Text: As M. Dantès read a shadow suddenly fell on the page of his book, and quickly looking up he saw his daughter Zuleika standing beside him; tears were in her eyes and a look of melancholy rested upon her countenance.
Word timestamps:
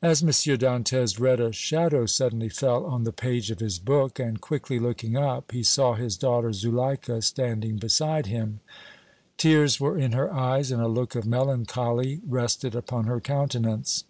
As 0.00 0.22
M. 0.22 0.28
Dantès 0.28 1.18
read 1.18 1.40
a 1.40 1.52
shadow 1.52 2.06
suddenly 2.06 2.48
fell 2.48 2.86
on 2.86 3.02
the 3.02 3.10
page 3.10 3.50
of 3.50 3.58
his 3.58 3.80
book, 3.80 4.20
and 4.20 4.40
quickly 4.40 4.78
looking 4.78 5.16
up 5.16 5.50
he 5.50 5.64
saw 5.64 5.94
his 5.94 6.16
daughter 6.16 6.52
Zuleika 6.52 7.20
standing 7.22 7.76
beside 7.76 8.26
him; 8.26 8.60
tears 9.36 9.80
were 9.80 9.98
in 9.98 10.12
her 10.12 10.32
eyes 10.32 10.70
and 10.70 10.80
a 10.80 10.86
look 10.86 11.16
of 11.16 11.26
melancholy 11.26 12.20
rested 12.24 12.76
upon 12.76 13.06
her 13.06 13.18
countenance. 13.20 14.04